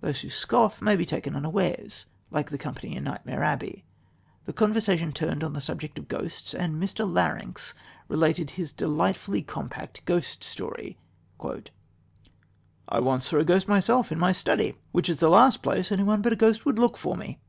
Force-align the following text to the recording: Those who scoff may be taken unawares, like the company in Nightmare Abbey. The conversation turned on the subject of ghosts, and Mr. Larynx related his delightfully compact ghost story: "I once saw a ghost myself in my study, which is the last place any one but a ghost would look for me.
Those 0.00 0.20
who 0.20 0.30
scoff 0.30 0.80
may 0.80 0.94
be 0.94 1.04
taken 1.04 1.34
unawares, 1.34 2.06
like 2.30 2.50
the 2.50 2.56
company 2.56 2.94
in 2.94 3.02
Nightmare 3.02 3.42
Abbey. 3.42 3.84
The 4.44 4.52
conversation 4.52 5.10
turned 5.10 5.42
on 5.42 5.54
the 5.54 5.60
subject 5.60 5.98
of 5.98 6.06
ghosts, 6.06 6.54
and 6.54 6.80
Mr. 6.80 7.04
Larynx 7.04 7.74
related 8.06 8.50
his 8.50 8.72
delightfully 8.72 9.42
compact 9.42 10.04
ghost 10.04 10.44
story: 10.44 10.98
"I 12.88 13.00
once 13.00 13.28
saw 13.28 13.38
a 13.38 13.44
ghost 13.44 13.66
myself 13.66 14.12
in 14.12 14.20
my 14.20 14.30
study, 14.30 14.76
which 14.92 15.08
is 15.08 15.18
the 15.18 15.28
last 15.28 15.62
place 15.62 15.90
any 15.90 16.04
one 16.04 16.22
but 16.22 16.32
a 16.32 16.36
ghost 16.36 16.64
would 16.64 16.78
look 16.78 16.96
for 16.96 17.16
me. 17.16 17.40